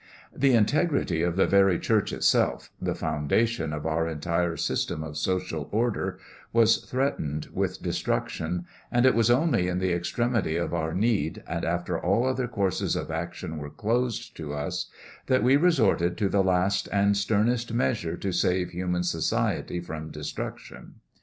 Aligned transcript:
The 0.35 0.55
integrity 0.55 1.21
of 1.21 1.35
the 1.35 1.45
very 1.45 1.77
Church 1.77 2.11
itself 2.11 2.71
the 2.81 2.95
foundation 2.95 3.71
of 3.71 3.85
our 3.85 4.07
entire 4.07 4.57
system 4.57 5.03
of 5.03 5.15
social 5.15 5.69
order 5.71 6.17
was 6.51 6.77
threatened 6.85 7.49
with 7.53 7.83
destruction, 7.83 8.65
and 8.91 9.05
it 9.05 9.13
was 9.13 9.29
only 9.29 9.67
in 9.67 9.77
the 9.77 9.93
extremity 9.93 10.55
of 10.57 10.73
our 10.73 10.95
need 10.95 11.43
and 11.45 11.63
after 11.63 11.99
all 11.99 12.25
other 12.25 12.47
courses 12.47 12.95
of 12.95 13.11
action 13.11 13.59
were 13.59 13.69
closed 13.69 14.35
to 14.37 14.55
us 14.55 14.89
that 15.27 15.43
we 15.43 15.55
resorted 15.55 16.17
to 16.17 16.29
the 16.29 16.41
last 16.43 16.89
and 16.91 17.15
sternest 17.15 17.71
measure 17.71 18.17
to 18.17 18.31
save 18.31 18.71
human 18.71 19.03
society 19.03 19.79
from 19.79 20.09
destruction. 20.09 20.95